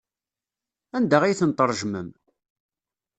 Anda 0.97 1.17
ay 1.23 1.37
ten-tṛejmem? 1.39 2.09